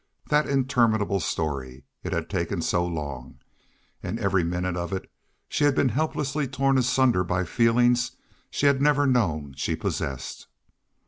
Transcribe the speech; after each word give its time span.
That 0.29 0.47
interminable 0.47 1.19
story! 1.19 1.83
It 2.01 2.11
had 2.11 2.27
taken 2.27 2.63
so 2.63 2.83
long. 2.83 3.37
And 4.01 4.17
every 4.17 4.43
minute 4.43 4.75
of 4.75 4.91
it 4.91 5.07
she 5.47 5.63
had 5.63 5.75
been 5.75 5.89
helplessly 5.89 6.47
torn 6.47 6.79
asunder 6.79 7.23
by 7.23 7.43
feelings 7.43 8.13
she 8.49 8.65
had 8.65 8.81
never 8.81 9.05
known 9.05 9.53
she 9.55 9.75
possessed. 9.75 10.47